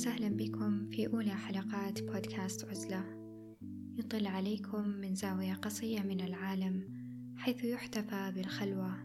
وسهلا 0.00 0.28
بكم 0.28 0.90
في 0.90 1.06
أولى 1.06 1.30
حلقات 1.30 2.02
بودكاست 2.02 2.64
عزلة. 2.64 3.04
يطل 3.96 4.26
عليكم 4.26 4.88
من 4.88 5.14
زاوية 5.14 5.54
قصية 5.54 6.00
من 6.00 6.20
العالم 6.20 6.88
حيث 7.36 7.64
يحتفى 7.64 8.32
بالخلوة 8.36 8.96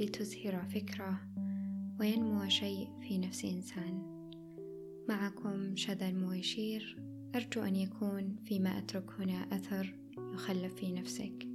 لتزهر 0.00 0.64
فكرة 0.64 1.20
وينمو 2.00 2.48
شيء 2.48 2.88
في 3.00 3.18
نفس 3.18 3.44
إنسان. 3.44 4.02
معكم 5.08 5.76
شذا 5.76 6.08
المويشير 6.08 6.96
أرجو 7.34 7.62
أن 7.62 7.76
يكون 7.76 8.36
فيما 8.44 8.78
أترك 8.78 9.10
هنا 9.18 9.56
أثر 9.56 9.94
يخلف 10.34 10.74
في 10.74 10.92
نفسك. 10.92 11.48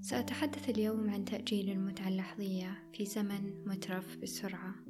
سأتحدث 0.00 0.68
اليوم 0.68 1.10
عن 1.10 1.24
تأجيل 1.24 1.70
المتعة 1.70 2.08
اللحظية 2.08 2.78
في 2.92 3.04
زمن 3.04 3.64
مترف 3.66 4.16
بالسرعة 4.16 4.85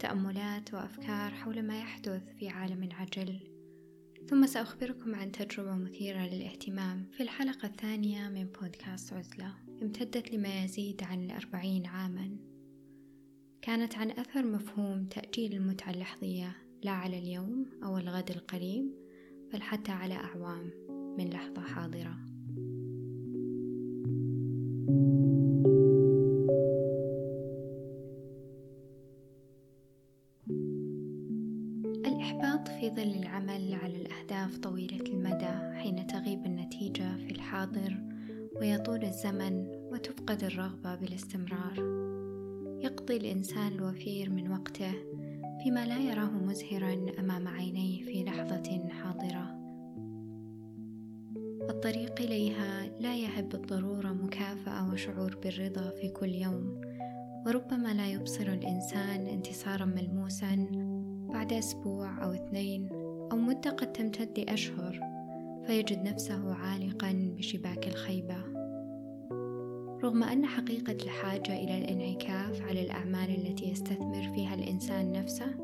تأملات 0.00 0.74
وأفكار 0.74 1.30
حول 1.30 1.62
ما 1.62 1.78
يحدث 1.78 2.22
في 2.38 2.48
عالم 2.48 2.88
عجل 2.92 3.40
ثم 4.28 4.46
سأخبركم 4.46 5.14
عن 5.14 5.32
تجربة 5.32 5.74
مثيرة 5.74 6.26
للاهتمام 6.26 7.06
في 7.12 7.22
الحلقة 7.22 7.66
الثانية 7.66 8.28
من 8.28 8.44
بودكاست 8.44 9.12
عزلة 9.12 9.54
امتدت 9.82 10.32
لما 10.32 10.64
يزيد 10.64 11.02
عن 11.02 11.24
الأربعين 11.24 11.86
عاما. 11.86 12.36
كانت 13.62 13.94
عن 13.94 14.10
أثر 14.10 14.46
مفهوم 14.46 15.04
تأجيل 15.04 15.52
المتعة 15.52 15.90
اللحظية 15.90 16.56
لا 16.82 16.90
على 16.90 17.18
اليوم 17.18 17.66
أو 17.84 17.98
الغد 17.98 18.30
القريب 18.30 18.94
بل 19.52 19.62
حتى 19.62 19.92
على 19.92 20.14
أعوام 20.14 20.70
من 21.18 21.30
لحظة 21.30 21.60
حاضرة. 21.60 22.16
الإحباط 32.30 32.68
في 32.68 32.90
ظل 32.90 33.22
العمل 33.22 33.74
على 33.82 33.96
الأهداف 33.96 34.58
طويلة 34.58 35.04
المدى 35.06 35.78
حين 35.82 36.06
تغيب 36.06 36.46
النتيجة 36.46 37.16
في 37.16 37.30
الحاضر 37.30 37.96
ويطول 38.60 39.04
الزمن 39.04 39.66
وتفقد 39.92 40.44
الرغبة 40.44 40.94
بالاستمرار. 40.94 41.74
يقضي 42.84 43.16
الإنسان 43.16 43.72
الوفير 43.72 44.30
من 44.30 44.50
وقته 44.52 44.92
فيما 45.62 45.86
لا 45.86 45.98
يراه 45.98 46.30
مزهرا 46.30 47.06
أمام 47.18 47.48
عينيه 47.48 48.02
في 48.04 48.24
لحظة 48.24 48.88
حاضرة. 48.88 49.60
الطريق 51.70 52.20
إليها 52.20 52.86
لا 53.00 53.16
يهب 53.16 53.48
بالضرورة 53.48 54.08
مكافأة 54.08 54.92
وشعور 54.92 55.36
بالرضا 55.42 55.90
في 55.90 56.08
كل 56.08 56.34
يوم 56.34 56.80
وربما 57.46 57.94
لا 57.94 58.06
يبصر 58.12 58.46
الإنسان 58.46 59.26
انتصارا 59.26 59.84
ملموسا 59.84 60.66
بعد 61.30 61.52
أسبوع 61.52 62.24
أو 62.24 62.32
اثنين 62.32 62.88
أو 63.32 63.36
مدة 63.36 63.70
قد 63.70 63.92
تمتد 63.92 64.38
لأشهر 64.38 65.00
فيجد 65.66 66.02
نفسه 66.02 66.54
عالقا 66.54 67.34
بشباك 67.38 67.88
الخيبة. 67.88 68.36
رغم 70.04 70.22
أن 70.22 70.46
حقيقة 70.46 70.92
الحاجة 70.92 71.56
إلى 71.56 71.78
الانعكاف 71.78 72.62
على 72.62 72.82
الأعمال 72.82 73.46
التي 73.46 73.70
يستثمر 73.70 74.32
فيها 74.34 74.54
الإنسان 74.54 75.12
نفسه 75.12 75.54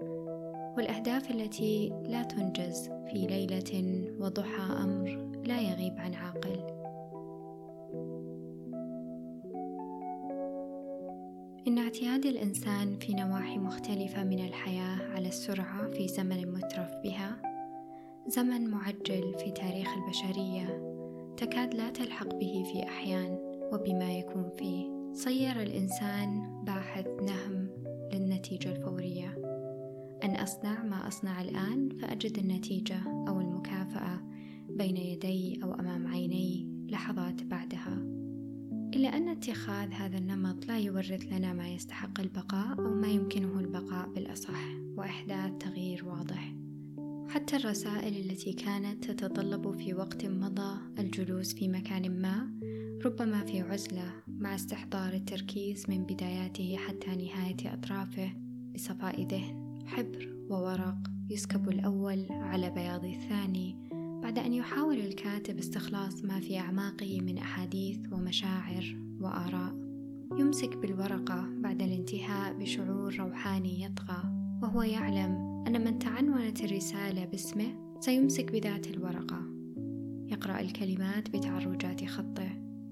والأهداف 0.77 1.31
التي 1.31 1.93
لا 2.09 2.23
تنجز 2.23 2.89
في 2.89 3.27
ليلة 3.27 4.05
وضحى 4.21 4.83
أمر 4.85 5.29
لا 5.45 5.61
يغيب 5.61 5.95
عن 5.99 6.15
عاقل. 6.15 6.66
إن 11.67 11.79
اعتياد 11.79 12.27
الإنسان 12.27 12.99
في 12.99 13.15
نواحي 13.15 13.59
مختلفة 13.59 14.25
من 14.25 14.47
الحياة 14.47 15.11
على 15.15 15.29
السرعة 15.29 15.91
في 15.91 16.09
زمن 16.09 16.53
مترف 16.53 16.91
بها 17.05 17.43
زمن 18.27 18.71
معجل 18.71 19.35
في 19.39 19.51
تاريخ 19.51 19.89
البشرية 19.97 20.97
تكاد 21.37 21.75
لا 21.75 21.91
تلحق 21.91 22.35
به 22.35 22.65
في 22.73 22.83
أحيان 22.83 23.39
وبما 23.73 24.13
يكون 24.13 24.51
فيه. 24.59 25.13
صير 25.13 25.63
الإنسان 25.63 26.63
باحث 26.65 27.07
نهم 27.07 27.69
للنتيجة 28.13 28.73
الفورية. 28.73 29.35
أن 30.25 30.37
أصنع 30.37 30.83
ما 30.83 31.09
أصنع 31.09 31.41
الآن 31.41 31.89
فأجد 31.89 32.39
النتيجة 32.39 33.01
أو 33.29 33.41
المكافأة 33.41 34.21
بين 34.69 34.97
يدي 34.97 35.61
أو 35.63 35.75
أمام 35.75 36.07
عيني 36.07 36.69
لحظات 36.91 37.43
بعدها. 37.43 38.16
إلا 38.97 39.17
أن 39.17 39.29
اتخاذ 39.29 39.93
هذا 39.93 40.19
النمط 40.19 40.67
لا 40.67 40.79
يورث 40.79 41.23
لنا 41.33 41.53
ما 41.53 41.69
يستحق 41.69 42.21
البقاء 42.21 42.79
أو 42.79 42.95
ما 42.95 43.09
يمكنه 43.09 43.61
البقاء 43.61 44.09
بالأصح 44.09 44.61
وإحداث 44.97 45.53
تغيير 45.61 46.05
واضح. 46.05 46.53
حتى 47.29 47.57
الرسائل 47.57 48.31
التي 48.31 48.53
كانت 48.53 49.05
تتطلب 49.11 49.79
في 49.79 49.95
وقت 49.95 50.27
مضى 50.27 50.79
الجلوس 50.99 51.55
في 51.55 51.69
مكان 51.69 52.21
ما 52.23 52.51
ربما 53.05 53.45
في 53.45 53.61
عزلة 53.61 54.13
مع 54.29 54.55
استحضار 54.55 55.13
التركيز 55.13 55.91
من 55.91 56.05
بداياته 56.05 56.77
حتى 56.77 57.07
نهاية 57.07 57.75
أطرافه 57.75 58.33
بصفاء 58.75 59.23
ذهن 59.23 59.83
حبر 59.87 60.37
وورق 60.51 60.99
يسكب 61.31 61.69
الأول 61.69 62.27
على 62.31 62.71
بياض 62.71 63.05
الثاني. 63.05 63.77
بعد 64.23 64.39
أن 64.39 64.53
يحاول 64.53 64.99
الكاتب 64.99 65.59
استخلاص 65.59 66.25
ما 66.25 66.41
في 66.41 66.59
أعماقه 66.59 67.21
من 67.21 67.39
أحاديث 67.39 67.99
ومشاعر 68.13 68.97
وآراء 69.21 69.75
يمسك 70.39 70.77
بالورقة 70.77 71.49
بعد 71.59 71.83
الانتهاء 71.83 72.53
بشعور 72.53 73.17
روحاني 73.17 73.83
يطغى 73.83 74.23
وهو 74.63 74.83
يعلم 74.83 75.65
أن 75.67 75.85
من 75.85 75.99
تعنونت 75.99 76.61
الرسالة 76.61 77.25
باسمه 77.25 77.99
سيمسك 78.01 78.53
بذات 78.53 78.87
الورقة. 78.87 79.43
يقرأ 80.29 80.61
الكلمات 80.61 81.37
بتعرجات 81.37 82.05
خطه 82.05 82.49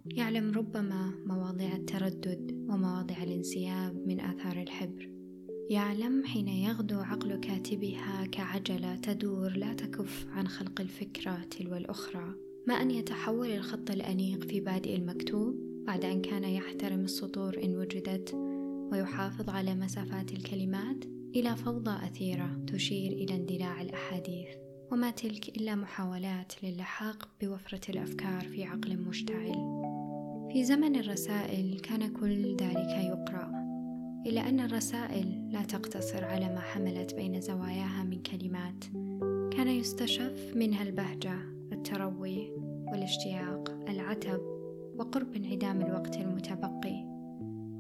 يعلم 0.07 0.51
ربما 0.51 1.13
مواضع 1.27 1.73
التردد 1.73 2.67
ومواضع 2.69 3.23
الانسياب 3.23 4.07
من 4.07 4.21
آثار 4.21 4.63
الحبر. 4.63 5.14
يعلم 5.71 6.25
حين 6.25 6.49
يغدو 6.49 7.01
عقل 7.01 7.37
كاتبها 7.37 8.27
كعجلة 8.27 8.97
تدور 8.97 9.51
لا 9.51 9.73
تكف 9.73 10.27
عن 10.31 10.49
خلق 10.49 10.81
الفكرة 10.81 11.39
تلو 11.51 11.77
الأخرى. 11.77 12.35
ما 12.67 12.75
أن 12.75 12.91
يتحول 12.91 13.51
الخط 13.51 13.91
الأنيق 13.91 14.45
في 14.45 14.61
بادئ 14.61 14.97
المكتوب 14.97 15.55
بعد 15.87 16.05
أن 16.05 16.23
كان 16.23 16.45
يحترم 16.45 17.01
السطور 17.01 17.65
إن 17.65 17.77
وجدت 17.77 18.35
ويحافظ 18.93 19.49
على 19.49 19.75
مسافات 19.75 20.33
الكلمات 20.33 21.05
إلى 21.37 21.57
فوضى 21.57 22.07
أثيرة 22.07 22.65
تشير 22.67 23.13
إلى 23.13 23.35
اندلاع 23.35 23.83
الأحاديث. 23.83 24.49
وما 24.93 25.11
تلك 25.11 25.49
إلا 25.49 25.75
محاولات 25.75 26.53
للحاق 26.63 27.29
بوفرة 27.41 27.81
الأفكار 27.89 28.45
في 28.45 28.65
عقل 28.65 28.97
مشتعل. 28.97 29.55
في 30.53 30.65
زمن 30.65 30.97
الرسائل 30.97 31.81
كان 31.81 32.13
كل 32.13 32.57
ذلك 32.57 33.05
يقرأ. 33.05 33.64
إلا 34.27 34.49
أن 34.49 34.61
الرسائل 34.61 35.49
لا 35.53 35.63
تقتصر 35.63 36.25
على 36.25 36.49
ما 36.49 36.61
حملت 36.61 37.15
بين 37.15 37.41
زواياها 37.41 38.03
من 38.03 38.23
كلمات. 38.23 38.85
كان 39.57 39.69
يستشف 39.69 40.53
منها 40.57 40.83
البهجة 40.83 41.35
التروي 41.73 42.53
والاشتياق 42.93 43.71
العتب 43.89 44.41
وقرب 44.99 45.35
انعدام 45.35 45.81
الوقت 45.81 46.17
المتبقي. 46.17 47.05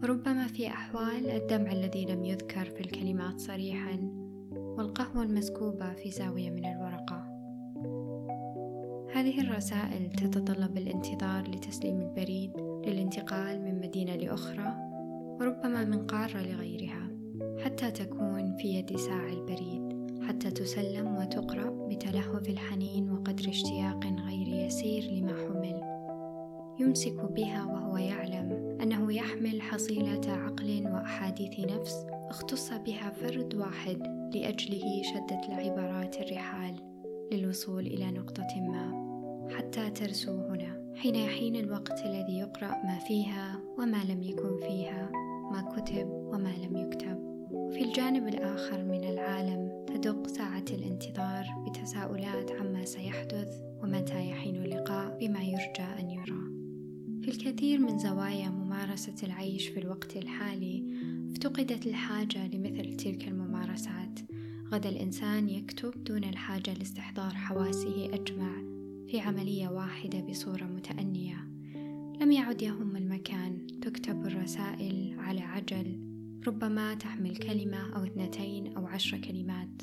وربما 0.03 0.47
في 0.47 0.69
أحوال 0.69 1.31
الدمع 1.31 1.73
الذي 1.73 2.05
لم 2.05 2.25
يذكر 2.25 2.64
في 2.64 2.81
الكلمات 2.81 3.40
صريحا 3.40 3.99
والقهوة 4.52 5.23
المسكوبة 5.23 5.94
في 5.94 6.11
زاوية 6.11 6.50
من 6.50 6.64
الورقة. 6.64 7.35
هذه 9.14 9.40
الرسائل 9.40 10.11
تتطلب 10.11 10.79
الانتظار 10.79 11.50
لتسليم 11.50 12.00
البريد 12.00 12.50
للانتقال 12.87 13.62
من 13.64 13.81
مدينة 13.81 14.17
لأخرى. 14.17 14.83
وربما 15.44 15.85
من 15.85 16.06
قارة 16.06 16.43
لغيرها 16.43 17.11
حتى 17.64 17.91
تكون 17.91 18.56
في 18.56 18.69
يد 18.69 18.96
ساعي 18.96 19.32
البريد 19.32 19.94
حتى 20.29 20.50
تسلم 20.50 21.17
وتقرأ 21.17 21.88
بتلهف 21.88 22.49
الحنين 22.49 23.11
وقدر 23.11 23.49
اشتياق 23.49 24.05
غير 24.05 24.49
يسير 24.49 25.02
لما 25.02 25.32
حمل. 25.32 25.81
يمسك 26.81 27.32
بها 27.32 27.64
وهو 27.64 27.96
يعلم 27.96 28.79
أنه 28.82 29.12
يحمل 29.12 29.62
حصيلة 29.62 30.20
عقل 30.26 30.82
وأحاديث 30.87 31.61
نفس 31.61 32.06
اختص 32.31 32.73
بها 32.73 33.11
فرد 33.11 33.55
واحد 33.55 34.02
لأجله 34.35 35.02
شدت 35.02 35.49
العبارات 35.49 36.17
الرحال 36.20 36.75
للوصول 37.32 37.87
إلى 37.87 38.11
نقطة 38.11 38.61
ما 38.61 39.05
حتى 39.56 39.90
ترسو 39.90 40.32
هنا 40.32 40.94
حين 40.97 41.14
يحين 41.14 41.56
الوقت 41.56 42.06
الذي 42.06 42.38
يقرأ 42.38 42.85
ما 42.85 42.99
فيها 42.99 43.61
وما 43.79 44.05
لم 44.05 44.23
يكن 44.23 44.56
فيها. 44.56 45.33
ما 45.54 45.62
كتب 45.62 46.06
وما 46.06 46.48
لم 46.48 46.76
يكتب. 46.76 47.18
وفي 47.50 47.84
الجانب 47.84 48.28
الآخر 48.28 48.84
من 48.84 49.04
العالم 49.04 49.84
تدق 49.86 50.26
ساعة 50.26 50.64
الانتظار 50.70 51.44
بتساؤلات 51.66 52.50
عما 52.52 52.84
سيحدث 52.84 53.48
ومتى 53.82 54.30
يحين 54.30 54.56
اللقاء 54.56 55.18
بما 55.18 55.42
يرجى 55.42 56.00
أن 56.00 56.10
يرى. 56.10 56.44
في 57.22 57.28
الكثير 57.30 57.78
من 57.78 57.98
زوايا 57.98 58.48
ممارسة 58.48 59.14
العيش 59.22 59.68
في 59.68 59.80
الوقت 59.80 60.16
الحالي 60.16 60.84
افتقدت 61.30 61.86
الحاجة 61.86 62.46
لمثل 62.46 62.96
تلك 62.96 63.28
الممارسات. 63.28 64.20
غدا 64.72 64.88
الإنسان 64.88 65.48
يكتب 65.48 66.04
دون 66.04 66.24
الحاجة 66.24 66.74
لاستحضار 66.74 67.34
حواسه 67.34 68.14
أجمع 68.14 68.62
في 69.06 69.20
عملية 69.20 69.68
واحدة 69.68 70.20
بصورة 70.20 70.64
متأنية. 70.64 71.53
لم 72.20 72.32
يعد 72.32 72.62
يهم 72.62 72.96
المكان 72.96 73.66
تكتب 73.82 74.26
الرسائل 74.26 75.14
على 75.19 75.40
عجل 75.40 76.00
ربما 76.46 76.94
تحمل 76.94 77.37
كلمة 77.37 77.96
أو 77.96 78.05
اثنتين 78.05 78.76
أو 78.76 78.87
عشر 78.87 79.19
كلمات. 79.19 79.82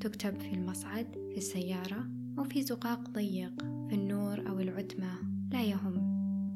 تكتب 0.00 0.40
في 0.40 0.52
المصعد 0.54 1.06
في 1.30 1.36
السيارة 1.36 2.08
أو 2.38 2.44
في 2.44 2.62
زقاق 2.62 3.10
ضيق 3.10 3.62
في 3.88 3.94
النور 3.94 4.48
أو 4.48 4.60
العتمة. 4.60 5.12
لا 5.52 5.62
يهم 5.62 5.94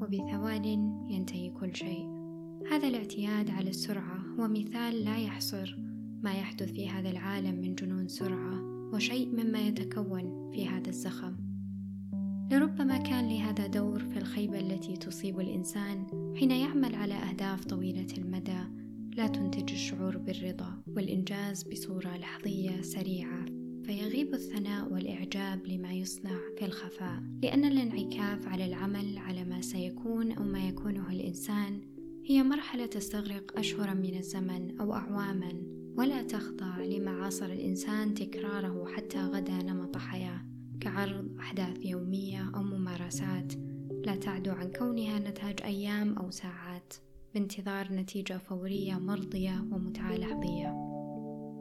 وبثوان 0.03 0.65
ينتهي 1.11 1.51
كل 1.51 1.77
شيء. 1.77 2.09
هذا 2.71 2.89
الاعتياد 2.89 3.51
على 3.51 3.71
السرعة 3.71 4.19
هو 4.41 4.49
مثال 4.49 5.05
لا 5.05 5.19
يحصر. 5.19 5.79
ما 6.23 6.33
يحدث 6.33 6.73
في 6.73 6.89
هذا 6.89 7.11
العالم 7.11 7.61
من 7.61 7.75
جنون 7.75 8.09
سرعة 8.09 8.63
وشيء 8.95 9.29
مما 9.29 9.61
يتكون 9.69 10.51
في 10.53 10.69
هذا 10.69 10.89
الزخم. 10.89 11.46
لربما 12.51 12.99
كان 12.99 13.29
لهذا 13.29 13.67
دور 13.67 13.99
في 13.99 14.19
الخيبة 14.19 14.61
التي 14.61 14.97
تصيب 14.97 15.41
الإنسان 15.41 16.07
حين 16.37 16.51
يعمل 16.51 16.95
على 16.95 17.15
أهداف 17.15 17.65
طويلة 17.65 18.07
المدى 18.19 18.59
لا 19.17 19.27
تنتج 19.27 19.73
الشعور 19.73 20.19
بالرضا 20.19 20.83
والإنجاز 20.87 21.63
بصورة 21.63 22.17
لحظية 22.17 22.81
سريعة. 22.83 23.45
فيغيب 23.85 24.35
الثناء 24.35 24.93
والإعجاب 24.93 25.67
لما 25.67 25.93
يصنع 25.93 26.39
في 26.59 26.65
الخفاء 26.65 27.23
لأن 27.43 27.65
الانعكاف 27.65 28.49
على 28.49 28.65
العمل 28.65 29.19
على 29.19 29.45
ما 29.45 29.61
سيكون 29.61 30.33
أو 30.33 30.45
ما 30.45 30.69
يكونه 30.69 31.13
الإنسان 31.13 31.81
هي 32.25 32.43
مرحلة 32.43 32.87
تستغرق 32.87 33.59
أشهرا 33.59 33.95
من 33.95 34.17
الزمن 34.17 34.81
أو 34.81 34.95
أعواما. 34.95 35.53
ولا 35.97 36.23
تخضع 36.23 36.79
لما 36.79 37.11
عاصر 37.11 37.47
الإنسان 37.47 38.15
تكراره 38.15 38.87
حتى 38.87 39.19
غدا 39.19 39.63
نمط 39.63 39.97
حياة. 39.97 40.56
كعرض 40.81 41.37
أحداث 41.39 41.77
يومية 41.85 42.51
أو 42.55 42.63
ممارسات 42.63 43.53
لا 44.07 44.17
تعدو 44.17 44.53
عن 44.53 44.73
كونها 44.73 45.19
نتاج 45.19 45.63
أيام 45.65 46.19
أو 46.19 46.31
ساعات 46.31 46.95
بانتظار 47.35 47.93
نتيجة 47.93 48.39
فورية 48.39 48.95
مرضية 48.95 49.65
ومتعة 49.73 50.17
لحظية. 50.17 50.87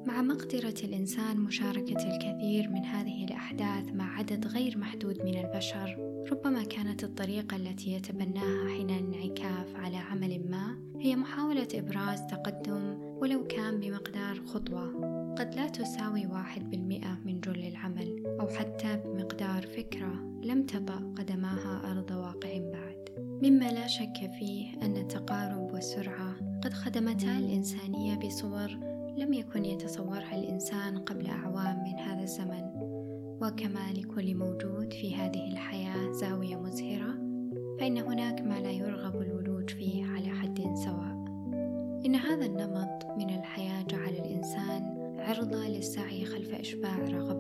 مع 0.08 0.22
مقدرة 0.22 0.76
الإنسان 0.84 1.38
مشاركة 1.38 2.16
الكثير 2.16 2.70
من 2.70 2.86
هذه 2.86 3.26
الأحداث 3.26 3.94
مع 3.94 4.18
عدد 4.18 4.48
غير 4.48 4.78
محدود 4.78 5.22
من 5.22 5.38
البشر 5.38 5.98
ربما 6.32 6.64
كانت 6.64 7.04
الطريقة 7.04 7.58
التي 7.58 7.94
يتبناها 7.94 8.70
حين 8.70 8.90
الانعكاف 8.90 9.76
على 9.76 9.98
عمل 9.98 10.50
ما 10.50 10.78
هي 11.00 11.16
محاولة 11.16 11.68
إبراز 11.74 12.22
تقدم 12.22 12.98
ولو 13.22 13.48
كان 13.48 13.80
بمقدار 13.80 14.46
خطوة. 14.46 15.16
قد 15.36 15.56
لا 15.56 15.68
تساوي 15.68 16.28
واحد 16.28 16.70
بالمئة 16.70 17.20
من 17.26 17.40
جل 17.40 17.64
العمل. 17.68 18.15
أو 18.40 18.48
حتى 18.48 19.02
بمقدار 19.06 19.62
فكرة 19.62 20.14
لم 20.44 20.66
تطأ 20.66 21.14
قدماها 21.18 21.92
أرض 21.92 22.12
واقع 22.12 22.60
بعد. 22.60 22.96
مما 23.44 23.72
لا 23.72 23.88
شك 23.88 24.32
فيه 24.40 24.74
أن 24.82 24.98
التقارب 24.98 25.74
والسرعة 25.74 26.36
قد 26.64 26.74
خدمتا 26.74 27.38
الإنسانية 27.38 28.16
بصور 28.16 28.70
لم 29.18 29.34
يكن 29.34 29.66
يتصورها 29.66 30.36
الإنسان 30.36 30.98
قبل 30.98 31.28
أعوام 31.28 31.84
من 31.84 32.00
هذا 32.00 32.24
الزمن. 32.24 32.72
وكما 33.42 33.94
لكل 33.94 34.36
موجود 34.36 34.94
في 34.94 35.16
هذه 35.16 35.52
الحياة 35.52 36.12
زاوية 36.12 36.56
مزهرة 36.56 37.14
فإن 37.80 37.98
هناك 37.98 38.42
ما 38.42 38.60
لا 38.60 38.72
يرغب 38.72 39.22
الولوج 39.22 39.70
فيه 39.70 40.06
على 40.06 40.30
حد 40.30 40.60
سواء. 40.86 41.26
إن 42.06 42.16
هذا 42.16 42.46
النمط 42.46 43.06
من 43.18 43.30
الحياة 43.30 43.84
جعل 43.84 44.14
الإنسان 44.14 44.96
عرضة 45.20 45.68
للسعي 45.68 46.26
خلف 46.26 46.54
إشباع 46.54 46.98
رغباته 46.98 47.35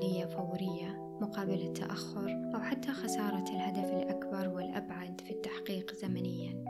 حالية 0.00 0.24
فورية 0.24 1.16
مقابل 1.20 1.62
التأخر 1.62 2.52
أو 2.54 2.60
حتى 2.60 2.92
خسارة 2.92 3.44
الهدف 3.50 3.92
الأكبر 3.92 4.48
والأبعد 4.48 5.20
في 5.20 5.30
التحقيق 5.30 5.94
زمنياً. 5.94 6.64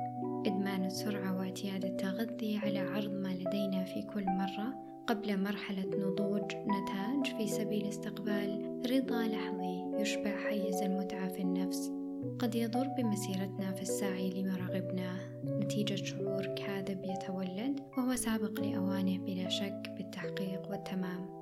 إدمان 0.46 0.84
السرعة 0.84 1.38
واعتياد 1.38 1.84
التغذي 1.84 2.58
على 2.58 2.78
عرض 2.78 3.12
ما 3.12 3.28
لدينا 3.28 3.84
في 3.84 4.02
كل 4.02 4.24
مرة 4.24 4.74
قبل 5.06 5.42
مرحلة 5.42 5.86
نضوج 5.86 6.42
نتاج 6.54 7.36
في 7.36 7.46
سبيل 7.46 7.88
استقبال 7.88 8.82
رضا 8.90 9.22
لحظي 9.22 10.00
يشبع 10.00 10.36
حيز 10.36 10.82
المتعة 10.82 11.28
في 11.28 11.42
النفس. 11.42 11.92
قد 12.38 12.54
يضر 12.54 12.88
بمسيرتنا 12.98 13.72
في 13.72 13.82
السعي 13.82 14.30
لما 14.30 14.56
رغبناه 14.56 15.42
نتيجة 15.44 15.94
شعور 15.94 16.46
كاذب 16.46 17.04
يتولد 17.04 17.80
وهو 17.98 18.16
سابق 18.16 18.60
لأوانه 18.60 19.18
بلا 19.18 19.48
شك 19.48 19.94
بالتحقيق 19.96 20.70
والتمام. 20.70 21.40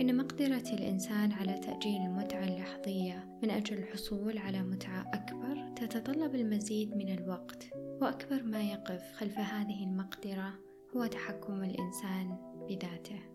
إن 0.00 0.16
مقدرة 0.16 0.72
الإنسان 0.72 1.32
على 1.32 1.52
تأجيل 1.52 2.02
المتعة 2.02 2.44
اللحظية 2.44 3.38
من 3.42 3.50
أجل 3.50 3.78
الحصول 3.78 4.38
على 4.38 4.62
متعة 4.62 5.10
أكبر 5.14 5.74
تتطلب 5.76 6.34
المزيد 6.34 6.96
من 6.96 7.18
الوقت 7.18 7.68
وأكبر 7.74 8.42
ما 8.42 8.62
يقف 8.62 9.12
خلف 9.12 9.38
هذه 9.38 9.84
المقدرة 9.84 10.54
هو 10.96 11.06
تحكم 11.06 11.64
الإنسان 11.64 12.36
بذاته. 12.68 13.33